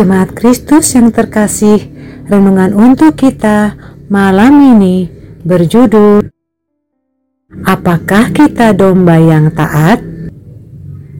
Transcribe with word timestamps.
Jemaat 0.00 0.32
Kristus 0.32 0.96
yang 0.96 1.12
terkasih, 1.12 1.76
renungan 2.24 2.72
untuk 2.72 3.20
kita 3.20 3.76
malam 4.08 4.72
ini 4.72 5.12
berjudul 5.44 6.24
Apakah 7.68 8.32
kita 8.32 8.72
domba 8.72 9.20
yang 9.20 9.52
taat? 9.52 10.00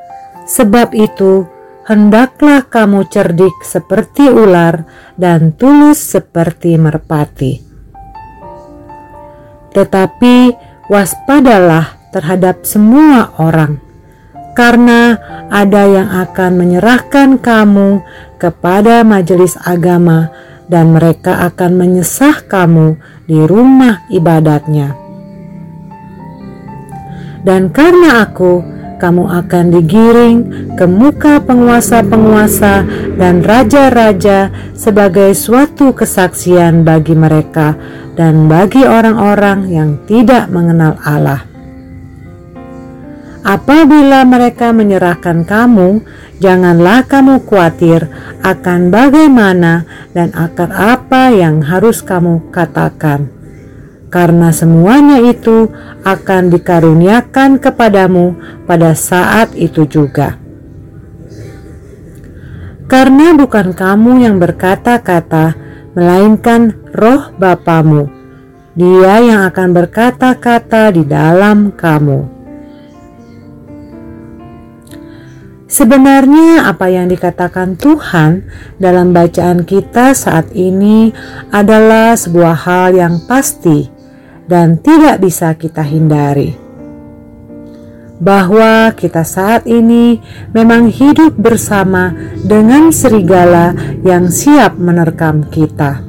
Sebab 0.50 0.98
itu, 0.98 1.46
hendaklah 1.86 2.66
kamu 2.66 3.06
cerdik 3.14 3.54
seperti 3.62 4.26
ular 4.26 4.90
dan 5.14 5.54
tulus 5.54 6.02
seperti 6.02 6.74
merpati. 6.82 7.62
Tetapi 9.70 10.36
waspadalah 10.90 12.10
terhadap 12.10 12.66
semua 12.66 13.30
orang, 13.38 13.78
karena 14.58 15.22
ada 15.54 15.86
yang 15.86 16.10
akan 16.10 16.58
menyerahkan 16.58 17.38
kamu 17.38 18.02
kepada 18.42 19.06
majelis 19.06 19.54
agama 19.62 20.34
dan 20.70 20.94
mereka 20.94 21.50
akan 21.50 21.76
menyesah 21.76 22.46
kamu 22.46 22.96
di 23.26 23.42
rumah 23.44 24.06
ibadatnya. 24.14 24.94
Dan 27.42 27.74
karena 27.74 28.30
aku, 28.30 28.62
kamu 29.00 29.32
akan 29.32 29.66
digiring 29.74 30.38
ke 30.76 30.86
muka 30.86 31.40
penguasa-penguasa 31.42 32.84
dan 33.16 33.42
raja-raja 33.42 34.52
sebagai 34.76 35.32
suatu 35.34 35.96
kesaksian 35.96 36.84
bagi 36.84 37.16
mereka 37.16 37.80
dan 38.20 38.52
bagi 38.52 38.84
orang-orang 38.84 39.72
yang 39.72 39.90
tidak 40.04 40.52
mengenal 40.52 41.00
Allah. 41.02 41.49
Apabila 43.50 44.30
mereka 44.30 44.70
menyerahkan 44.70 45.42
kamu, 45.42 46.06
janganlah 46.38 47.02
kamu 47.10 47.42
khawatir 47.50 48.06
akan 48.46 48.94
bagaimana 48.94 49.90
dan 50.14 50.30
akan 50.38 50.70
apa 50.70 51.34
yang 51.34 51.66
harus 51.66 52.06
kamu 52.06 52.54
katakan, 52.54 53.26
karena 54.14 54.54
semuanya 54.54 55.18
itu 55.26 55.66
akan 56.06 56.54
dikaruniakan 56.54 57.58
kepadamu 57.58 58.38
pada 58.70 58.94
saat 58.94 59.58
itu 59.58 59.82
juga. 59.90 60.38
Karena 62.86 63.34
bukan 63.34 63.74
kamu 63.74 64.30
yang 64.30 64.38
berkata-kata, 64.38 65.58
melainkan 65.98 66.78
roh 66.94 67.34
Bapamu. 67.42 68.14
Dia 68.78 69.26
yang 69.26 69.42
akan 69.50 69.74
berkata-kata 69.74 70.94
di 70.94 71.02
dalam 71.02 71.74
kamu. 71.74 72.39
Sebenarnya, 75.70 76.66
apa 76.66 76.90
yang 76.90 77.06
dikatakan 77.14 77.78
Tuhan 77.78 78.42
dalam 78.82 79.14
bacaan 79.14 79.70
kita 79.70 80.18
saat 80.18 80.50
ini 80.58 81.14
adalah 81.54 82.18
sebuah 82.18 82.58
hal 82.66 82.98
yang 82.98 83.22
pasti 83.30 83.86
dan 84.50 84.82
tidak 84.82 85.22
bisa 85.22 85.54
kita 85.54 85.86
hindari. 85.86 86.58
Bahwa 88.18 88.90
kita 88.98 89.22
saat 89.22 89.70
ini 89.70 90.18
memang 90.58 90.90
hidup 90.90 91.38
bersama 91.38 92.18
dengan 92.42 92.90
serigala 92.90 93.78
yang 94.02 94.34
siap 94.34 94.74
menerkam 94.74 95.46
kita. 95.54 96.02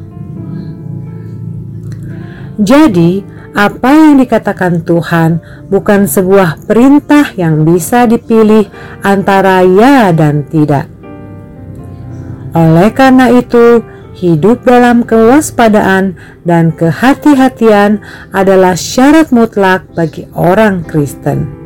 Jadi, 2.56 3.39
apa 3.50 3.90
yang 3.90 4.22
dikatakan 4.22 4.86
Tuhan 4.86 5.42
bukan 5.66 6.06
sebuah 6.06 6.70
perintah 6.70 7.34
yang 7.34 7.66
bisa 7.66 8.06
dipilih 8.06 8.70
antara 9.02 9.66
ya 9.66 10.14
dan 10.14 10.46
tidak. 10.46 10.86
Oleh 12.54 12.90
karena 12.90 13.30
itu, 13.30 13.82
hidup 14.18 14.66
dalam 14.66 15.06
kewaspadaan 15.06 16.18
dan 16.42 16.74
kehati-hatian 16.74 18.02
adalah 18.34 18.74
syarat 18.74 19.30
mutlak 19.30 19.86
bagi 19.94 20.26
orang 20.34 20.82
Kristen. 20.82 21.60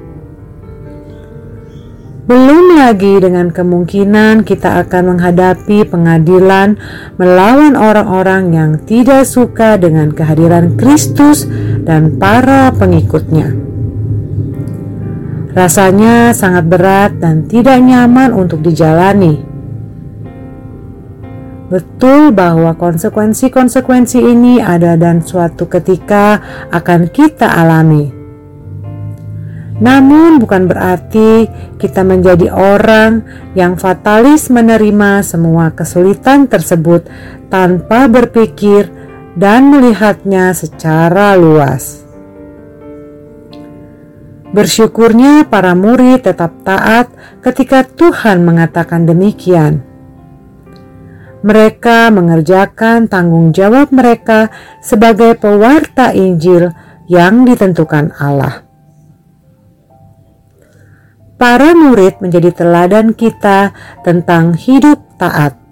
Belum 2.24 2.80
lagi 2.80 3.20
dengan 3.20 3.52
kemungkinan 3.52 4.48
kita 4.48 4.80
akan 4.80 5.12
menghadapi 5.12 5.84
pengadilan 5.84 6.80
melawan 7.20 7.76
orang-orang 7.76 8.48
yang 8.56 8.70
tidak 8.88 9.28
suka 9.28 9.76
dengan 9.76 10.08
kehadiran 10.08 10.72
Kristus 10.80 11.44
dan 11.84 12.16
para 12.16 12.72
pengikutnya. 12.72 13.52
Rasanya 15.54 16.34
sangat 16.34 16.66
berat 16.66 17.22
dan 17.22 17.46
tidak 17.46 17.78
nyaman 17.78 18.34
untuk 18.34 18.58
dijalani. 18.64 19.38
Betul 21.70 22.34
bahwa 22.34 22.74
konsekuensi-konsekuensi 22.74 24.18
ini 24.18 24.58
ada 24.58 24.98
dan 24.98 25.22
suatu 25.22 25.70
ketika 25.70 26.42
akan 26.74 27.08
kita 27.08 27.46
alami. 27.46 28.24
Namun, 29.74 30.38
bukan 30.38 30.70
berarti 30.70 31.50
kita 31.82 32.06
menjadi 32.06 32.46
orang 32.50 33.26
yang 33.58 33.74
fatalis 33.74 34.46
menerima 34.50 35.26
semua 35.26 35.74
kesulitan 35.74 36.46
tersebut 36.46 37.10
tanpa 37.50 38.06
berpikir 38.06 38.86
dan 39.34 39.70
melihatnya 39.70 40.54
secara 40.54 41.34
luas. 41.34 42.06
Bersyukurnya, 44.54 45.50
para 45.50 45.74
murid 45.74 46.30
tetap 46.30 46.62
taat 46.62 47.10
ketika 47.42 47.82
Tuhan 47.82 48.46
mengatakan 48.46 49.02
demikian. 49.02 49.82
Mereka 51.42 52.14
mengerjakan 52.14 53.10
tanggung 53.10 53.50
jawab 53.50 53.90
mereka 53.90 54.54
sebagai 54.78 55.34
pewarta 55.36 56.14
Injil 56.14 56.70
yang 57.10 57.42
ditentukan 57.42 58.14
Allah. 58.16 58.64
Para 61.34 61.74
murid 61.74 62.22
menjadi 62.22 62.54
teladan 62.54 63.10
kita 63.12 63.74
tentang 64.06 64.54
hidup 64.54 65.02
taat. 65.18 65.63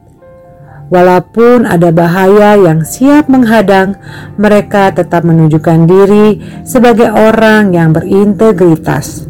Walaupun 0.92 1.64
ada 1.64 1.88
bahaya 1.88 2.52
yang 2.60 2.84
siap 2.84 3.32
menghadang, 3.32 3.96
mereka 4.36 4.92
tetap 4.92 5.24
menunjukkan 5.24 5.88
diri 5.88 6.36
sebagai 6.68 7.08
orang 7.08 7.72
yang 7.72 7.96
berintegritas. 7.96 9.24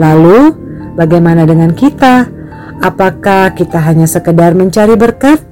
Lalu, 0.00 0.56
bagaimana 0.96 1.44
dengan 1.44 1.76
kita? 1.76 2.32
Apakah 2.80 3.52
kita 3.52 3.76
hanya 3.84 4.08
sekedar 4.08 4.56
mencari 4.56 4.96
berkat 4.96 5.44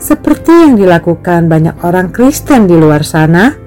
seperti 0.00 0.64
yang 0.64 0.80
dilakukan 0.80 1.52
banyak 1.52 1.76
orang 1.84 2.08
Kristen 2.08 2.64
di 2.64 2.76
luar 2.76 3.04
sana? 3.04 3.66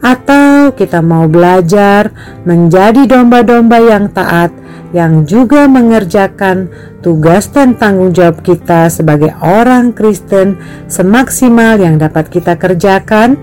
atau 0.00 0.72
kita 0.72 1.04
mau 1.04 1.28
belajar 1.28 2.08
menjadi 2.48 3.04
domba-domba 3.04 3.78
yang 3.84 4.08
taat 4.08 4.48
yang 4.90 5.22
juga 5.22 5.70
mengerjakan 5.70 6.70
tugas 6.98 7.46
dan 7.50 7.78
tanggung 7.78 8.10
jawab 8.10 8.42
kita 8.42 8.90
sebagai 8.90 9.30
orang 9.38 9.94
Kristen 9.94 10.58
semaksimal 10.90 11.78
yang 11.78 11.96
dapat 11.96 12.26
kita 12.26 12.58
kerjakan. 12.58 13.38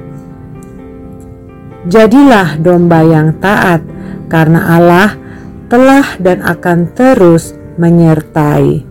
Jadilah 1.88 2.60
domba 2.60 3.00
yang 3.07 3.39
taat 3.39 3.80
karena 4.27 4.75
Allah 4.75 5.10
telah 5.72 6.19
dan 6.19 6.44
akan 6.44 6.92
terus 6.92 7.56
menyertai. 7.80 8.83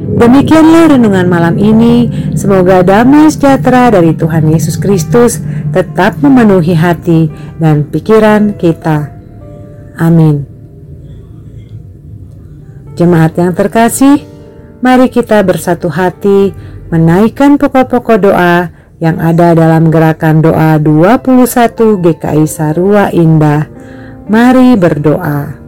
Demikianlah 0.00 0.96
renungan 0.96 1.26
malam 1.28 1.56
ini. 1.60 2.08
Semoga 2.32 2.80
damai 2.80 3.28
sejahtera 3.28 3.92
dari 3.92 4.16
Tuhan 4.16 4.48
Yesus 4.48 4.80
Kristus 4.80 5.42
tetap 5.74 6.16
memenuhi 6.24 6.72
hati 6.72 7.28
dan 7.60 7.84
pikiran 7.84 8.56
kita. 8.56 9.19
Amin. 10.00 10.48
Jemaat 12.96 13.36
yang 13.36 13.52
terkasih, 13.52 14.24
mari 14.80 15.12
kita 15.12 15.44
bersatu 15.44 15.92
hati 15.92 16.56
menaikkan 16.88 17.60
pokok-pokok 17.60 18.16
doa 18.16 18.72
yang 19.00 19.20
ada 19.20 19.52
dalam 19.52 19.92
gerakan 19.92 20.40
doa 20.40 20.80
21 20.80 22.00
GKI 22.00 22.44
Sarua 22.48 23.12
Indah. 23.12 23.68
Mari 24.28 24.72
berdoa. 24.80 25.59